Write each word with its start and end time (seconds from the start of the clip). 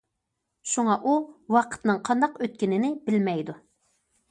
شۇڭا 0.71 0.95
ئۇ 1.09 1.13
ۋاقىتنىڭ 1.57 2.01
قانداق 2.11 2.41
ئۆتكىنىنى 2.47 2.93
بىلمەيدۇ. 3.11 3.61